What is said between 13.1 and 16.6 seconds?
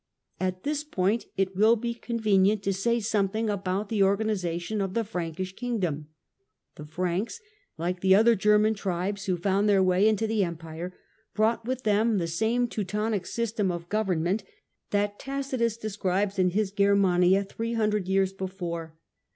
system of government that Tacitus describes in